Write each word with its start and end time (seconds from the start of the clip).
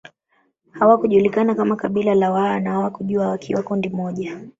Hawakujulikana 0.71 1.55
kama 1.55 1.75
kabila 1.75 2.15
la 2.15 2.31
Waha 2.31 2.59
na 2.59 2.71
hawakuja 2.71 3.19
wakiwa 3.19 3.63
kundi 3.63 3.89
moja 3.89 4.41